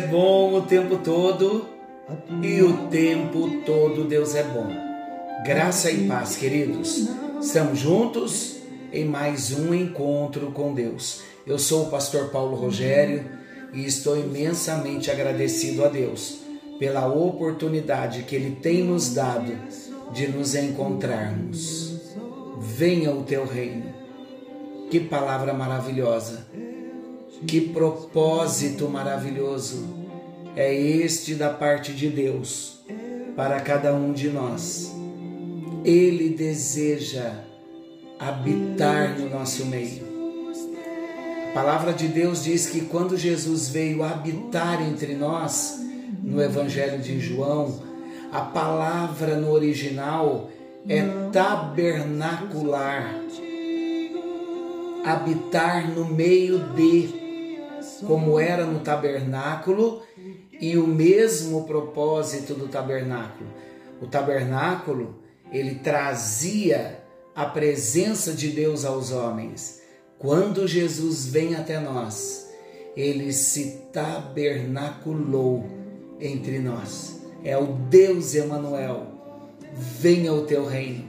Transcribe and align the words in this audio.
é 0.00 0.06
bom 0.06 0.54
o 0.54 0.62
tempo 0.62 0.96
todo 0.96 1.68
e 2.42 2.62
o 2.62 2.88
tempo 2.88 3.62
todo 3.66 4.04
Deus 4.04 4.34
é 4.34 4.42
bom. 4.42 4.66
Graça 5.44 5.90
e 5.90 6.08
paz, 6.08 6.36
queridos. 6.36 7.06
Estamos 7.38 7.78
juntos 7.78 8.56
em 8.90 9.04
mais 9.04 9.52
um 9.52 9.74
encontro 9.74 10.52
com 10.52 10.72
Deus. 10.72 11.20
Eu 11.46 11.58
sou 11.58 11.84
o 11.84 11.90
pastor 11.90 12.30
Paulo 12.30 12.56
Rogério 12.56 13.26
e 13.74 13.84
estou 13.84 14.18
imensamente 14.18 15.10
agradecido 15.10 15.84
a 15.84 15.88
Deus 15.88 16.38
pela 16.78 17.06
oportunidade 17.06 18.22
que 18.22 18.34
Ele 18.34 18.56
tem 18.56 18.82
nos 18.82 19.12
dado 19.12 19.52
de 20.14 20.26
nos 20.28 20.54
encontrarmos. 20.54 22.00
Venha 22.58 23.12
o 23.12 23.22
teu 23.22 23.44
reino. 23.44 23.92
Que 24.90 24.98
palavra 24.98 25.52
maravilhosa. 25.52 26.46
Que 27.46 27.60
propósito 27.60 28.88
maravilhoso 28.88 29.88
é 30.54 30.74
este 30.74 31.34
da 31.34 31.50
parte 31.50 31.92
de 31.92 32.08
Deus 32.08 32.80
para 33.36 33.60
cada 33.60 33.94
um 33.94 34.12
de 34.12 34.28
nós. 34.28 34.94
Ele 35.84 36.30
deseja 36.30 37.32
habitar 38.18 39.18
no 39.18 39.30
nosso 39.30 39.64
meio. 39.66 40.10
A 41.50 41.52
palavra 41.52 41.92
de 41.92 42.06
Deus 42.06 42.44
diz 42.44 42.66
que 42.66 42.82
quando 42.82 43.16
Jesus 43.16 43.68
veio 43.68 44.04
habitar 44.04 44.80
entre 44.82 45.14
nós, 45.14 45.80
no 46.22 46.40
Evangelho 46.40 46.98
de 47.00 47.18
João, 47.18 47.82
a 48.30 48.40
palavra 48.40 49.36
no 49.36 49.50
original 49.50 50.48
é 50.88 51.02
tabernacular. 51.32 53.14
Habitar 55.04 55.90
no 55.90 56.04
meio 56.04 56.58
de, 56.74 57.19
como 58.06 58.38
era 58.38 58.64
no 58.64 58.80
tabernáculo, 58.80 60.02
e 60.60 60.76
o 60.76 60.86
mesmo 60.86 61.64
propósito 61.64 62.54
do 62.54 62.68
tabernáculo. 62.68 63.48
O 64.00 64.06
tabernáculo, 64.06 65.16
ele 65.50 65.76
trazia 65.76 67.02
a 67.34 67.46
presença 67.46 68.32
de 68.32 68.48
Deus 68.48 68.84
aos 68.84 69.10
homens. 69.10 69.80
Quando 70.18 70.68
Jesus 70.68 71.26
vem 71.26 71.54
até 71.54 71.80
nós, 71.80 72.50
ele 72.94 73.32
se 73.32 73.84
tabernaculou 73.92 75.64
entre 76.20 76.58
nós. 76.58 77.20
É 77.42 77.56
o 77.56 77.66
Deus 77.66 78.34
Emanuel. 78.34 79.06
Venha 79.72 80.32
o 80.32 80.42
teu 80.42 80.66
reino. 80.66 81.08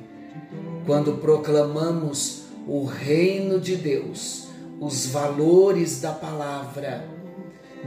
Quando 0.86 1.18
proclamamos 1.18 2.44
o 2.68 2.86
reino 2.86 3.60
de 3.60 3.76
Deus, 3.76 4.48
os 4.82 5.06
valores 5.06 6.02
da 6.02 6.12
palavra, 6.12 7.08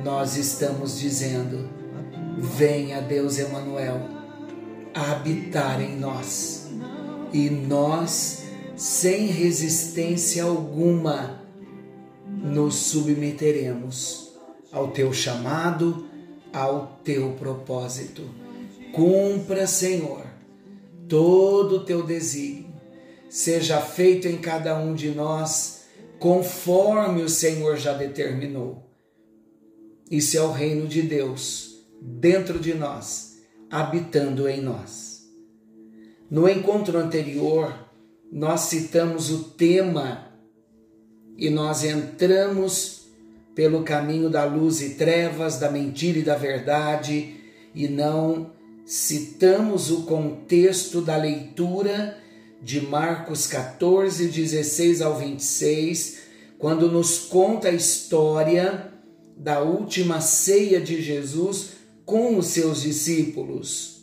nós 0.04 0.36
estamos 0.36 1.00
dizendo: 1.00 1.68
venha 2.38 3.02
Deus 3.02 3.36
Emanuel 3.36 4.00
habitar 4.94 5.82
em 5.82 5.96
nós. 5.96 6.68
E 7.32 7.50
nós, 7.50 8.44
sem 8.76 9.26
resistência 9.26 10.44
alguma, 10.44 11.42
nos 12.28 12.76
submeteremos 12.76 14.32
ao 14.70 14.92
teu 14.92 15.12
chamado, 15.12 16.06
ao 16.52 17.00
teu 17.02 17.33
propósito. 17.33 18.22
Cumpra, 18.92 19.66
Senhor, 19.66 20.24
todo 21.08 21.78
o 21.78 21.84
teu 21.84 22.04
desígnio, 22.04 22.72
seja 23.28 23.80
feito 23.80 24.28
em 24.28 24.36
cada 24.36 24.78
um 24.78 24.94
de 24.94 25.10
nós 25.10 25.73
conforme 26.24 27.23
o 27.23 27.29
Senhor 27.29 27.77
já 27.77 27.92
determinou. 27.92 28.90
Isso 30.11 30.39
é 30.39 30.40
o 30.40 30.52
reino 30.52 30.86
de 30.86 31.02
Deus 31.02 31.85
dentro 32.01 32.58
de 32.58 32.73
nós, 32.73 33.42
habitando 33.70 34.48
em 34.48 34.63
nós. 34.63 35.29
No 36.30 36.48
encontro 36.48 36.96
anterior, 36.96 37.90
nós 38.33 38.61
citamos 38.63 39.30
o 39.30 39.51
tema 39.51 40.33
e 41.36 41.51
nós 41.51 41.84
entramos 41.84 43.02
pelo 43.55 43.83
caminho 43.83 44.30
da 44.30 44.46
luz 44.46 44.80
e 44.80 44.95
trevas, 44.95 45.58
da 45.58 45.70
mentira 45.70 46.20
e 46.20 46.23
da 46.23 46.36
verdade, 46.36 47.36
e 47.74 47.86
não 47.86 48.51
citamos 48.86 49.90
o 49.90 50.05
contexto 50.05 51.02
da 51.02 51.18
leitura 51.18 52.17
de 52.64 52.80
Marcos 52.80 53.47
14, 53.47 54.29
16 54.29 55.02
ao 55.02 55.19
26, 55.19 56.20
quando 56.58 56.91
nos 56.91 57.19
conta 57.19 57.69
a 57.69 57.73
história 57.73 58.91
da 59.36 59.61
última 59.61 60.23
ceia 60.23 60.80
de 60.80 61.02
Jesus 61.02 61.73
com 62.07 62.39
os 62.39 62.47
seus 62.47 62.80
discípulos. 62.80 64.02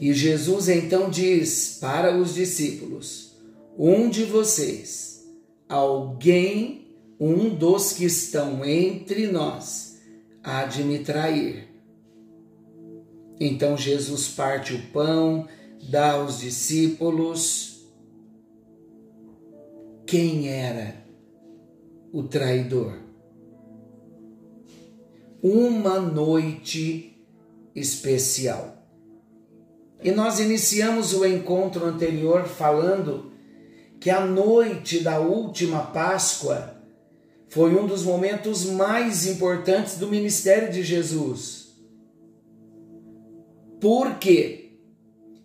E 0.00 0.14
Jesus 0.14 0.70
então 0.70 1.10
diz 1.10 1.76
para 1.78 2.16
os 2.16 2.32
discípulos: 2.32 3.36
Um 3.78 4.08
de 4.08 4.24
vocês, 4.24 5.28
alguém, 5.68 6.86
um 7.20 7.50
dos 7.50 7.92
que 7.92 8.06
estão 8.06 8.64
entre 8.64 9.26
nós, 9.26 9.98
há 10.42 10.64
de 10.64 10.82
me 10.82 11.00
trair. 11.00 11.68
Então 13.38 13.76
Jesus 13.76 14.28
parte 14.28 14.72
o 14.72 14.82
pão, 14.90 15.46
dá 15.82 16.12
aos 16.12 16.40
discípulos. 16.40 17.86
Quem 20.06 20.48
era 20.48 20.96
o 22.12 22.22
traidor? 22.22 22.98
Uma 25.42 25.98
noite 25.98 27.16
especial. 27.74 28.76
E 30.02 30.10
nós 30.10 30.40
iniciamos 30.40 31.14
o 31.14 31.24
encontro 31.24 31.84
anterior 31.84 32.44
falando 32.44 33.32
que 34.00 34.10
a 34.10 34.24
noite 34.24 35.00
da 35.00 35.20
última 35.20 35.80
Páscoa 35.80 36.76
foi 37.48 37.78
um 37.78 37.86
dos 37.86 38.02
momentos 38.02 38.64
mais 38.64 39.26
importantes 39.26 39.96
do 39.98 40.08
ministério 40.08 40.72
de 40.72 40.82
Jesus. 40.82 41.76
Por 43.80 44.18
quê? 44.18 44.61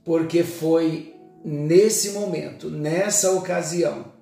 Porque 0.07 0.41
foi 0.41 1.13
nesse 1.43 2.11
momento, 2.11 2.69
nessa 2.69 3.33
ocasião, 3.33 4.13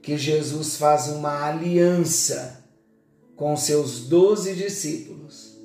que 0.00 0.16
Jesus 0.16 0.78
faz 0.78 1.08
uma 1.08 1.44
aliança 1.44 2.64
com 3.36 3.54
seus 3.54 4.08
doze 4.08 4.54
discípulos. 4.54 5.60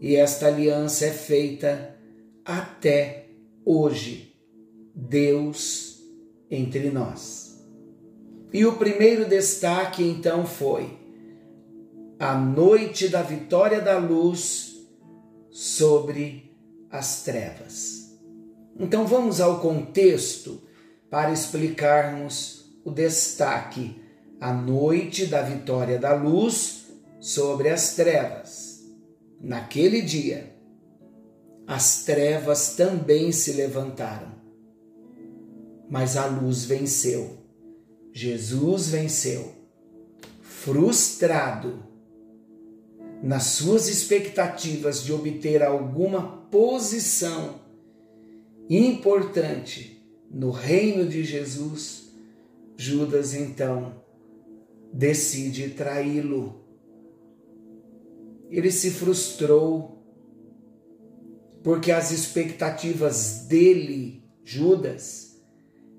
E 0.00 0.16
esta 0.16 0.48
aliança 0.48 1.06
é 1.06 1.12
feita 1.12 1.94
até 2.44 3.28
hoje. 3.64 4.36
Deus 4.92 6.02
entre 6.50 6.90
nós. 6.90 7.64
E 8.52 8.66
o 8.66 8.78
primeiro 8.78 9.28
destaque 9.28 10.02
então 10.02 10.44
foi 10.44 10.98
a 12.18 12.34
noite 12.36 13.06
da 13.06 13.22
vitória 13.22 13.80
da 13.80 13.96
luz 13.96 14.74
sobre 15.52 16.52
as 16.90 17.22
trevas. 17.22 18.07
Então 18.78 19.06
vamos 19.06 19.40
ao 19.40 19.60
contexto 19.60 20.62
para 21.10 21.32
explicarmos 21.32 22.70
o 22.84 22.90
destaque 22.90 24.00
a 24.40 24.52
noite 24.52 25.26
da 25.26 25.42
vitória 25.42 25.98
da 25.98 26.14
luz 26.14 26.86
sobre 27.18 27.70
as 27.70 27.96
trevas. 27.96 28.84
Naquele 29.40 30.00
dia, 30.00 30.54
as 31.66 32.04
trevas 32.04 32.76
também 32.76 33.32
se 33.32 33.52
levantaram, 33.52 34.32
mas 35.90 36.16
a 36.16 36.26
luz 36.26 36.64
venceu. 36.64 37.36
Jesus 38.12 38.88
venceu, 38.88 39.52
frustrado 40.40 41.82
nas 43.22 43.44
suas 43.44 43.88
expectativas 43.88 45.02
de 45.02 45.12
obter 45.12 45.62
alguma 45.62 46.46
posição 46.50 47.67
importante 48.68 50.02
no 50.30 50.50
reino 50.50 51.06
de 51.08 51.24
Jesus, 51.24 52.12
Judas 52.76 53.34
então 53.34 54.02
decide 54.92 55.70
traí-lo. 55.70 56.64
Ele 58.50 58.70
se 58.70 58.90
frustrou 58.90 59.98
porque 61.62 61.90
as 61.90 62.10
expectativas 62.10 63.46
dele, 63.48 64.24
Judas, 64.44 65.38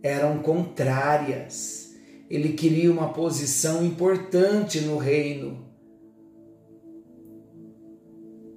eram 0.01 0.41
contrárias. 0.41 1.95
Ele 2.29 2.53
queria 2.53 2.91
uma 2.91 3.13
posição 3.13 3.85
importante 3.85 4.81
no 4.81 4.97
reino. 4.97 5.67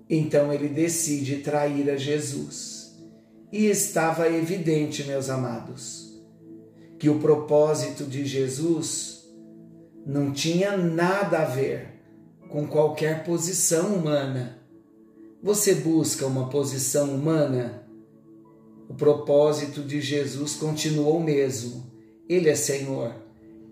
Então 0.09 0.53
ele 0.53 0.69
decide 0.69 1.39
trair 1.39 1.91
a 1.91 1.97
Jesus. 1.97 2.82
E 3.53 3.67
estava 3.67 4.31
evidente, 4.31 5.05
meus 5.05 5.29
amados, 5.29 6.19
que 6.99 7.11
o 7.11 7.19
propósito 7.19 8.05
de 8.05 8.25
Jesus 8.25 9.31
não 10.07 10.33
tinha 10.33 10.75
nada 10.75 11.41
a 11.41 11.45
ver 11.45 12.01
com 12.49 12.67
qualquer 12.67 13.25
posição 13.25 13.95
humana. 13.95 14.59
Você 15.43 15.75
busca 15.75 16.27
uma 16.27 16.49
posição 16.49 17.15
humana? 17.15 17.87
O 18.89 18.95
propósito 18.95 19.83
de 19.83 20.01
Jesus 20.01 20.55
continuou 20.55 21.19
o 21.19 21.23
mesmo. 21.23 21.93
Ele 22.27 22.49
é 22.49 22.55
Senhor, 22.55 23.15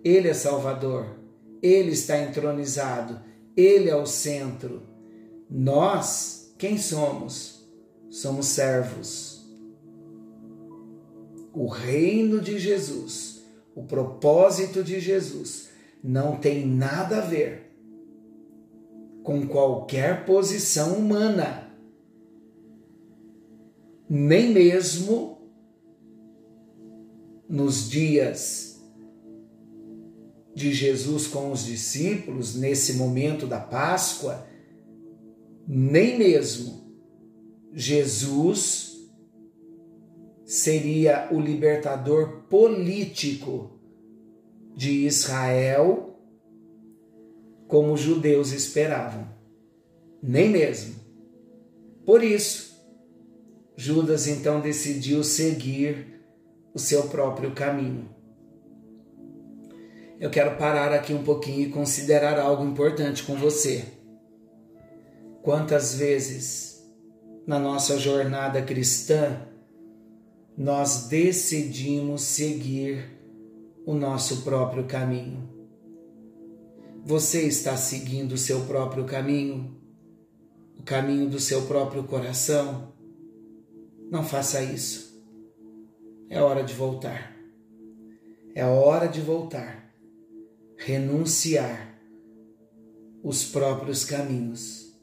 Ele 0.04 0.28
é 0.28 0.34
Salvador, 0.34 1.06
Ele 1.62 1.92
está 1.92 2.18
entronizado, 2.20 3.18
Ele 3.56 3.88
é 3.88 3.96
o 3.96 4.04
centro. 4.04 4.82
Nós, 5.48 6.52
quem 6.58 6.76
somos? 6.76 7.66
Somos 8.10 8.44
servos 8.46 9.39
o 11.52 11.66
reino 11.66 12.40
de 12.40 12.58
Jesus, 12.58 13.42
o 13.74 13.82
propósito 13.82 14.82
de 14.82 15.00
Jesus, 15.00 15.68
não 16.02 16.36
tem 16.36 16.66
nada 16.66 17.18
a 17.18 17.26
ver 17.26 17.70
com 19.22 19.46
qualquer 19.46 20.24
posição 20.24 20.94
humana, 20.94 21.70
nem 24.08 24.50
mesmo 24.50 25.38
nos 27.48 27.88
dias 27.88 28.80
de 30.54 30.72
Jesus 30.72 31.26
com 31.26 31.52
os 31.52 31.64
discípulos, 31.64 32.54
nesse 32.54 32.94
momento 32.94 33.46
da 33.46 33.60
Páscoa, 33.60 34.46
nem 35.66 36.18
mesmo 36.18 36.80
Jesus 37.72 38.89
seria 40.50 41.28
o 41.30 41.38
libertador 41.38 42.42
político 42.48 43.70
de 44.74 45.06
Israel, 45.06 46.18
como 47.68 47.92
os 47.92 48.00
judeus 48.00 48.50
esperavam. 48.50 49.28
Nem 50.20 50.50
mesmo. 50.50 50.96
Por 52.04 52.24
isso, 52.24 52.84
Judas 53.76 54.26
então 54.26 54.60
decidiu 54.60 55.22
seguir 55.22 56.20
o 56.74 56.80
seu 56.80 57.04
próprio 57.04 57.52
caminho. 57.52 58.10
Eu 60.18 60.30
quero 60.30 60.56
parar 60.56 60.92
aqui 60.92 61.14
um 61.14 61.22
pouquinho 61.22 61.60
e 61.60 61.70
considerar 61.70 62.40
algo 62.40 62.64
importante 62.64 63.22
com 63.22 63.36
você. 63.36 63.84
Quantas 65.42 65.94
vezes 65.94 66.84
na 67.46 67.58
nossa 67.60 67.96
jornada 67.96 68.60
cristã 68.60 69.46
nós 70.56 71.06
decidimos 71.08 72.22
seguir 72.22 73.18
o 73.86 73.94
nosso 73.94 74.42
próprio 74.42 74.84
caminho. 74.84 75.48
Você 77.04 77.46
está 77.46 77.76
seguindo 77.76 78.32
o 78.32 78.38
seu 78.38 78.60
próprio 78.66 79.04
caminho, 79.04 79.80
o 80.78 80.82
caminho 80.82 81.28
do 81.28 81.40
seu 81.40 81.62
próprio 81.62 82.04
coração? 82.04 82.92
Não 84.10 84.22
faça 84.22 84.62
isso. 84.62 85.20
É 86.28 86.42
hora 86.42 86.62
de 86.62 86.74
voltar. 86.74 87.36
É 88.54 88.64
hora 88.64 89.06
de 89.06 89.20
voltar. 89.20 89.92
Renunciar 90.76 91.98
os 93.22 93.44
próprios 93.44 94.04
caminhos 94.04 94.94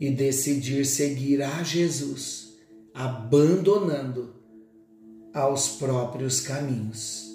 e 0.00 0.10
decidir 0.10 0.84
seguir 0.84 1.42
a 1.42 1.62
Jesus, 1.62 2.58
abandonando 2.92 4.41
aos 5.32 5.68
próprios 5.76 6.40
caminhos. 6.40 7.32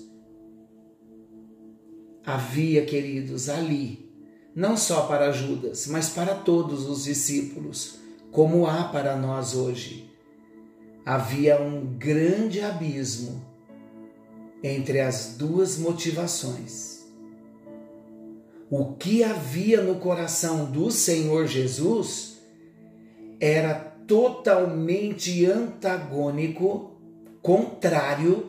Havia, 2.25 2.85
queridos, 2.85 3.49
ali, 3.49 4.11
não 4.55 4.75
só 4.75 5.07
para 5.07 5.31
Judas, 5.31 5.87
mas 5.87 6.09
para 6.09 6.35
todos 6.35 6.87
os 6.89 7.03
discípulos, 7.03 7.99
como 8.31 8.67
há 8.67 8.85
para 8.85 9.15
nós 9.15 9.55
hoje, 9.55 10.11
havia 11.05 11.61
um 11.61 11.97
grande 11.97 12.61
abismo 12.61 13.41
entre 14.61 14.99
as 14.99 15.35
duas 15.37 15.77
motivações. 15.77 17.05
O 18.69 18.93
que 18.95 19.23
havia 19.23 19.81
no 19.81 19.95
coração 19.95 20.65
do 20.65 20.91
Senhor 20.91 21.47
Jesus 21.47 22.39
era 23.39 23.75
totalmente 23.75 25.45
antagônico 25.45 26.96
contrário 27.47 28.45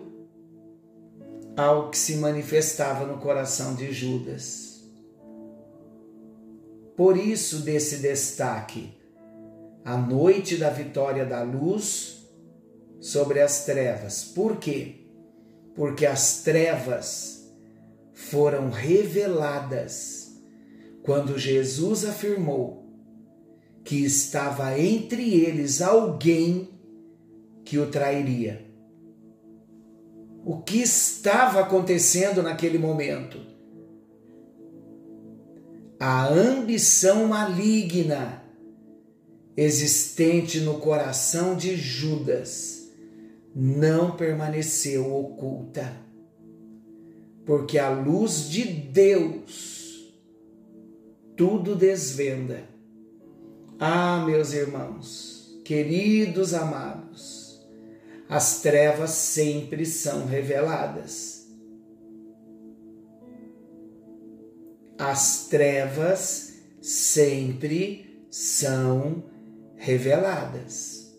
ao 1.57 1.89
que 1.89 1.97
se 1.97 2.17
manifestava 2.17 3.07
no 3.07 3.19
coração 3.19 3.77
de 3.77 3.93
Judas. 3.93 4.83
Por 6.97 7.17
isso, 7.17 7.61
desse 7.61 7.99
destaque, 7.99 8.93
a 9.85 9.97
noite 9.97 10.57
da 10.57 10.69
vitória 10.69 11.25
da 11.25 11.45
luz 11.45 12.29
sobre 12.99 13.41
as 13.41 13.65
trevas. 13.65 14.25
Por 14.25 14.57
quê? 14.57 15.07
Porque 15.77 16.05
as 16.05 16.43
trevas 16.43 17.55
foram 18.13 18.69
reveladas 18.69 20.43
quando 21.05 21.39
Jesus 21.39 22.05
afirmou 22.05 22.85
que 23.85 24.05
estava 24.05 24.77
entre 24.77 25.35
eles 25.35 25.81
alguém 25.81 26.69
que 27.65 27.79
o 27.79 27.89
trairia 27.89 28.67
o 30.45 30.59
que 30.63 30.79
estava 30.79 31.61
acontecendo 31.61 32.43
naquele 32.43 32.79
momento. 32.79 33.39
A 36.01 36.29
ambição 36.29 37.27
maligna 37.27 38.43
existente 39.57 40.61
no 40.61 40.75
coração 40.79 41.57
de 41.57 41.77
Judas 41.77 42.89
não 43.55 44.17
permaneceu 44.17 45.13
oculta, 45.13 45.93
porque 47.45 47.77
a 47.77 47.91
luz 47.91 48.49
de 48.49 48.63
Deus 48.63 50.15
tudo 51.37 51.75
desvenda. 51.75 52.63
Ah, 53.81 54.25
meus 54.27 54.53
irmãos, 54.53 55.61
queridos 55.65 56.55
amados, 56.55 57.38
as 58.29 58.61
trevas 58.61 59.11
sempre 59.13 59.87
são 59.87 60.27
reveladas. 60.27 61.49
As 64.99 65.47
trevas 65.47 66.61
sempre 66.83 68.27
são 68.31 69.25
reveladas. 69.77 71.17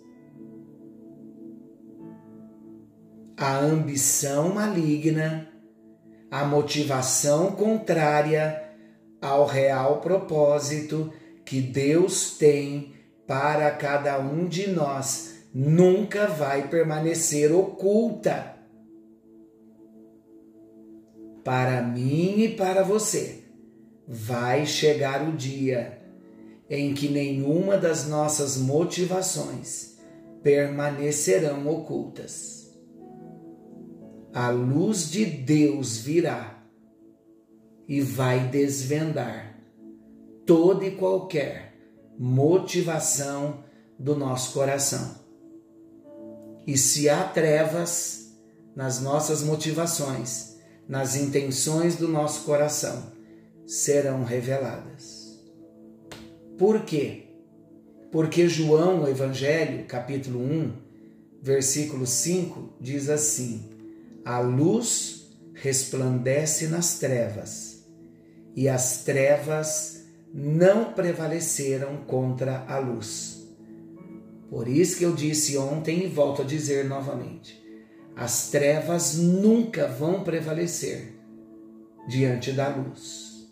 A 3.35 3.57
ambição 3.57 4.53
maligna, 4.53 5.49
a 6.29 6.45
motivação 6.45 7.53
contrária 7.53 8.69
ao 9.21 9.45
real 9.47 9.99
propósito 10.01 11.11
que 11.43 11.59
Deus 11.59 12.37
tem 12.37 12.93
para 13.25 13.71
cada 13.71 14.19
um 14.19 14.45
de 14.45 14.67
nós 14.67 15.38
nunca 15.53 16.27
vai 16.27 16.67
permanecer 16.67 17.51
oculta. 17.51 18.55
Para 21.43 21.81
mim 21.81 22.41
e 22.41 22.49
para 22.49 22.83
você, 22.83 23.43
vai 24.07 24.65
chegar 24.65 25.27
o 25.27 25.31
dia 25.31 25.99
em 26.69 26.93
que 26.93 27.09
nenhuma 27.09 27.77
das 27.77 28.07
nossas 28.07 28.57
motivações 28.57 29.97
permanecerão 30.43 31.67
ocultas. 31.67 32.69
A 34.33 34.49
luz 34.51 35.09
de 35.09 35.25
Deus 35.25 35.97
virá 35.97 36.63
e 37.87 38.01
vai 38.01 38.47
desvendar 38.47 39.59
toda 40.45 40.85
e 40.85 40.91
qualquer 40.91 41.73
motivação 42.17 43.63
do 43.97 44.15
nosso 44.15 44.53
coração. 44.53 45.28
E 46.69 46.77
se 46.77 47.09
há 47.09 47.23
trevas 47.23 48.27
nas 48.75 49.01
nossas 49.01 49.41
motivações, 49.41 50.57
nas 50.87 51.15
intenções 51.15 51.95
do 51.95 52.07
nosso 52.07 52.43
coração, 52.43 53.11
serão 53.65 54.23
reveladas. 54.23 55.39
Por 56.59 56.81
quê? 56.81 57.23
Porque 58.11 58.47
João, 58.47 58.99
no 58.99 59.09
Evangelho, 59.09 59.83
capítulo 59.85 60.39
1, 60.39 60.71
versículo 61.41 62.05
5, 62.05 62.75
diz 62.79 63.09
assim: 63.09 63.67
A 64.23 64.37
luz 64.37 65.27
resplandece 65.55 66.67
nas 66.67 66.99
trevas, 66.99 67.83
e 68.55 68.69
as 68.69 69.03
trevas 69.03 70.03
não 70.31 70.93
prevaleceram 70.93 71.97
contra 72.05 72.63
a 72.67 72.77
luz 72.77 73.38
Por 74.49 74.67
isso 74.67 74.97
que 74.97 75.03
eu 75.03 75.13
disse 75.13 75.57
ontem 75.57 76.05
e 76.05 76.07
volto 76.07 76.41
a 76.41 76.45
dizer 76.45 76.85
novamente: 76.85 77.63
as 78.15 78.49
trevas 78.49 79.15
nunca 79.15 79.87
vão 79.87 80.23
prevalecer 80.23 81.13
diante 82.07 82.51
da 82.51 82.67
luz. 82.67 83.47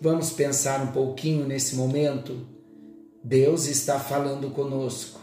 Vamos 0.00 0.30
pensar 0.30 0.82
um 0.82 0.92
pouquinho 0.92 1.46
nesse 1.46 1.74
momento? 1.74 2.46
Deus 3.24 3.66
está 3.66 3.98
falando 3.98 4.50
conosco. 4.50 5.18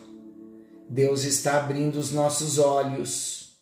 Deus 0.89 1.23
está 1.23 1.59
abrindo 1.59 1.97
os 1.97 2.12
nossos 2.12 2.57
olhos. 2.57 3.62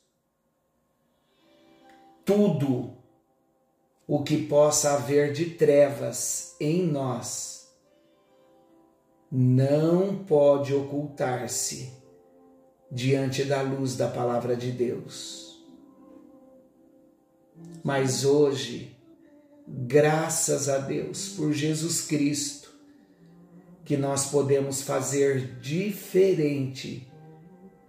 Tudo 2.23 2.93
o 4.07 4.23
que 4.23 4.45
possa 4.47 4.93
haver 4.93 5.33
de 5.33 5.45
trevas 5.51 6.55
em 6.59 6.87
nós 6.87 7.60
não 9.31 10.25
pode 10.25 10.73
ocultar-se 10.73 11.93
diante 12.91 13.45
da 13.45 13.61
luz 13.61 13.95
da 13.95 14.09
palavra 14.09 14.57
de 14.57 14.71
Deus. 14.71 15.63
Mas 17.81 18.25
hoje, 18.25 18.97
graças 19.65 20.67
a 20.67 20.79
Deus 20.79 21.29
por 21.29 21.53
Jesus 21.53 22.01
Cristo, 22.01 22.71
que 23.85 23.95
nós 23.95 24.29
podemos 24.29 24.81
fazer 24.81 25.59
diferente 25.59 27.09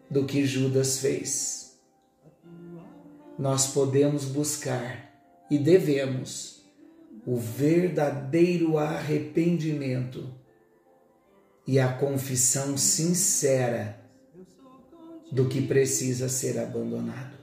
do 0.08 0.24
que 0.24 0.44
Judas 0.46 0.98
fez. 0.98 1.76
Nós 3.36 3.66
podemos 3.66 4.26
buscar 4.26 5.10
e 5.50 5.58
devemos 5.58 6.64
o 7.26 7.36
verdadeiro 7.36 8.78
arrependimento 8.78 10.41
e 11.66 11.78
a 11.78 11.92
confissão 11.92 12.76
sincera 12.76 14.00
do 15.30 15.48
que 15.48 15.62
precisa 15.62 16.28
ser 16.28 16.58
abandonado. 16.58 17.36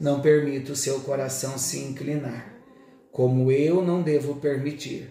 Não 0.00 0.20
permita 0.20 0.72
o 0.72 0.76
seu 0.76 1.00
coração 1.00 1.58
se 1.58 1.78
inclinar, 1.78 2.54
como 3.10 3.50
eu 3.50 3.82
não 3.82 4.02
devo 4.02 4.36
permitir 4.36 5.10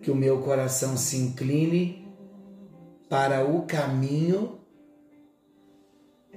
que 0.00 0.10
o 0.10 0.16
meu 0.16 0.40
coração 0.40 0.96
se 0.96 1.16
incline 1.16 2.08
para 3.08 3.44
o 3.44 3.62
caminho 3.62 4.58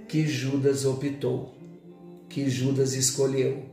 que 0.07 0.27
Judas 0.27 0.85
optou, 0.85 1.55
que 2.29 2.49
Judas 2.49 2.93
escolheu, 2.93 3.65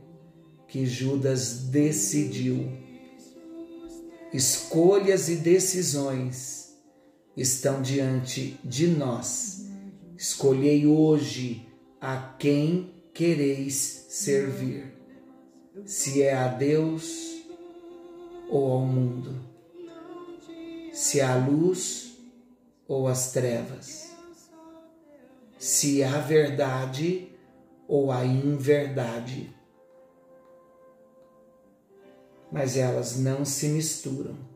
que 0.67 0.85
Judas 0.85 1.65
decidiu. 1.65 2.82
Escolhas 4.33 5.29
e 5.29 5.35
decisões 5.35 6.75
estão 7.37 7.83
diante 7.83 8.59
de 8.63 8.87
nós. 8.87 9.67
Escolhei 10.17 10.87
hoje 10.87 11.67
a 12.01 12.17
quem 12.39 12.91
quereis 13.13 14.07
servir, 14.09 14.91
se 15.85 16.23
é 16.23 16.33
a 16.33 16.47
Deus 16.47 17.43
ou 18.49 18.71
ao 18.71 18.81
mundo, 18.81 19.39
se 20.91 21.19
é 21.19 21.25
a 21.25 21.35
luz 21.35 22.17
ou 22.87 23.07
as 23.07 23.31
trevas, 23.33 24.11
se 25.59 26.01
é 26.01 26.07
a 26.07 26.17
verdade 26.17 27.29
ou 27.87 28.11
a 28.11 28.25
inverdade. 28.25 29.53
Mas 32.53 32.77
elas 32.77 33.17
não 33.17 33.43
se 33.43 33.67
misturam 33.67 34.53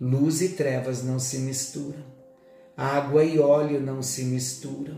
Luz 0.00 0.40
e 0.40 0.48
trevas 0.50 1.04
não 1.04 1.18
se 1.18 1.36
misturam. 1.40 2.02
Água 2.74 3.22
e 3.22 3.38
óleo 3.38 3.78
não 3.78 4.02
se 4.02 4.24
misturam. 4.24 4.96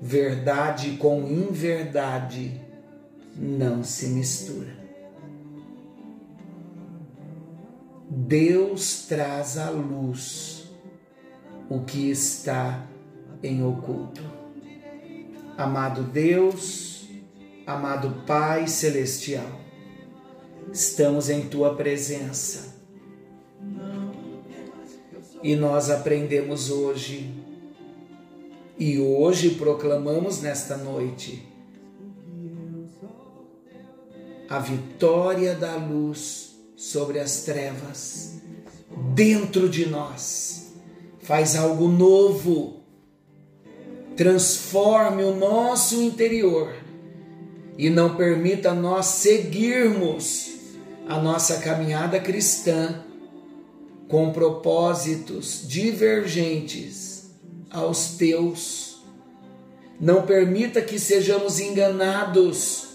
Verdade 0.00 0.96
com 0.96 1.20
inverdade 1.28 2.58
não 3.36 3.84
se 3.84 4.06
mistura. 4.06 4.74
Deus 8.08 9.04
traz 9.06 9.58
à 9.58 9.68
luz 9.68 10.70
o 11.68 11.80
que 11.80 12.10
está 12.10 12.86
em 13.42 13.62
oculto. 13.62 14.22
Amado 15.58 16.04
Deus, 16.04 17.06
amado 17.66 18.24
Pai 18.26 18.66
Celestial, 18.66 19.60
estamos 20.72 21.30
em 21.30 21.42
tua 21.42 21.74
presença. 21.74 22.74
E 25.42 25.54
nós 25.54 25.90
aprendemos 25.90 26.70
hoje, 26.70 27.32
e 28.78 28.98
hoje 28.98 29.50
proclamamos 29.50 30.40
nesta 30.40 30.76
noite, 30.76 31.46
a 34.48 34.58
vitória 34.58 35.54
da 35.54 35.76
luz 35.76 36.56
sobre 36.76 37.18
as 37.18 37.42
trevas 37.44 38.40
dentro 39.14 39.68
de 39.68 39.86
nós. 39.86 40.72
Faz 41.20 41.56
algo 41.56 41.88
novo, 41.88 42.80
transforme 44.16 45.24
o 45.24 45.34
nosso 45.34 46.00
interior. 46.02 46.74
E 47.78 47.90
não 47.90 48.16
permita 48.16 48.72
nós 48.72 49.06
seguirmos 49.06 50.55
a 51.06 51.20
nossa 51.20 51.58
caminhada 51.58 52.18
cristã 52.18 53.02
com 54.08 54.32
propósitos 54.32 55.62
divergentes 55.66 57.30
aos 57.70 58.16
teus. 58.16 59.00
Não 60.00 60.22
permita 60.22 60.82
que 60.82 60.98
sejamos 60.98 61.58
enganados, 61.58 62.88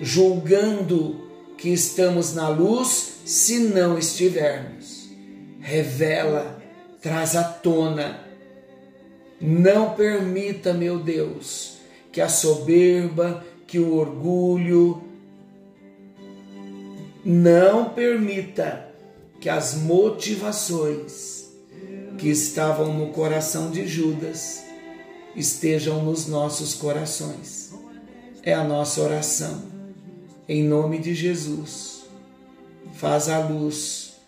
julgando 0.00 1.26
que 1.58 1.68
estamos 1.70 2.34
na 2.34 2.48
luz 2.48 3.16
se 3.24 3.58
não 3.58 3.98
estivermos. 3.98 5.10
Revela, 5.60 6.62
traz 7.00 7.34
à 7.34 7.44
tona. 7.44 8.20
Não 9.40 9.94
permita, 9.94 10.72
meu 10.72 10.98
Deus, 10.98 11.78
que 12.10 12.20
a 12.20 12.28
soberba, 12.28 13.44
que 13.66 13.78
o 13.78 13.94
orgulho, 13.96 15.02
não 17.28 17.88
permita 17.88 18.86
que 19.40 19.48
as 19.48 19.74
motivações 19.74 21.48
que 22.16 22.28
estavam 22.28 22.94
no 22.94 23.08
coração 23.08 23.68
de 23.68 23.84
Judas 23.84 24.62
estejam 25.34 26.04
nos 26.04 26.28
nossos 26.28 26.74
corações. 26.74 27.74
É 28.44 28.54
a 28.54 28.62
nossa 28.62 29.00
oração. 29.00 29.64
Em 30.48 30.62
nome 30.62 31.00
de 31.00 31.16
Jesus, 31.16 32.04
faz 32.94 33.28
a 33.28 33.40
luz 33.40 34.18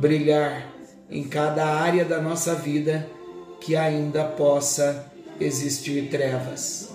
brilhar 0.00 0.74
em 1.08 1.22
cada 1.22 1.64
área 1.64 2.04
da 2.04 2.20
nossa 2.20 2.56
vida 2.56 3.08
que 3.60 3.76
ainda 3.76 4.24
possa 4.24 5.06
existir 5.38 6.10
trevas. 6.10 6.90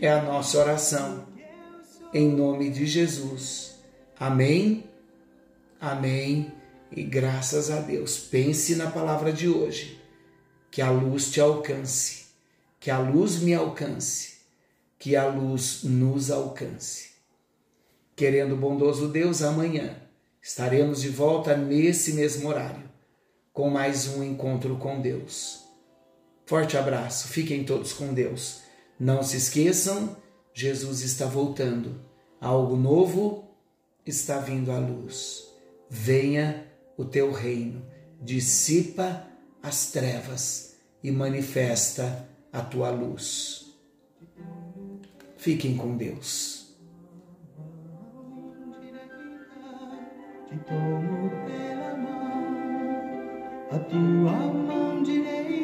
É 0.00 0.12
a 0.12 0.22
nossa 0.22 0.58
oração. 0.58 1.24
Em 2.12 2.28
nome 2.28 2.70
de 2.70 2.86
Jesus. 2.86 3.73
Amém 4.18 4.84
Amém 5.84 6.50
e 6.90 7.02
graças 7.02 7.70
a 7.70 7.78
Deus. 7.78 8.16
Pense 8.16 8.74
na 8.74 8.90
palavra 8.90 9.30
de 9.30 9.50
hoje. 9.50 10.00
Que 10.70 10.80
a 10.80 10.90
luz 10.90 11.30
te 11.30 11.42
alcance, 11.42 12.24
que 12.80 12.90
a 12.90 12.98
luz 12.98 13.40
me 13.40 13.52
alcance, 13.52 14.38
que 14.98 15.14
a 15.14 15.26
luz 15.26 15.84
nos 15.84 16.30
alcance. 16.30 17.10
Querendo 18.16 18.56
bondoso 18.56 19.08
Deus, 19.08 19.42
amanhã 19.42 19.94
estaremos 20.40 21.02
de 21.02 21.10
volta 21.10 21.54
nesse 21.54 22.14
mesmo 22.14 22.48
horário 22.48 22.88
com 23.52 23.68
mais 23.68 24.08
um 24.08 24.24
encontro 24.24 24.78
com 24.78 25.02
Deus. 25.02 25.64
Forte 26.46 26.78
abraço, 26.78 27.28
fiquem 27.28 27.62
todos 27.62 27.92
com 27.92 28.14
Deus. 28.14 28.62
Não 28.98 29.22
se 29.22 29.36
esqueçam, 29.36 30.16
Jesus 30.54 31.02
está 31.02 31.26
voltando. 31.26 32.00
Algo 32.40 32.74
novo 32.74 33.43
está 34.06 34.38
vindo 34.38 34.70
à 34.70 34.78
luz 34.78 35.54
venha 35.96 36.66
o 36.96 37.04
teu 37.04 37.30
reino, 37.32 37.86
dissipa 38.20 39.26
as 39.62 39.92
trevas 39.92 40.76
e 41.02 41.10
manifesta 41.12 42.28
a 42.52 42.60
tua 42.60 42.90
luz. 42.90 43.78
Fiquem 45.36 45.76
com 45.76 45.96
Deus. 45.96 46.76
Te 50.48 50.58
tomo 50.66 51.30
pela 51.46 51.96
mão, 51.96 53.68
a 53.70 53.78
tua 53.78 54.52
mão 54.52 55.02
direita 55.02 55.63